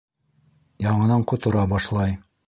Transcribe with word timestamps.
Яңынан 0.85 1.25
ҡотора 1.31 1.67
башлай. 1.75 2.17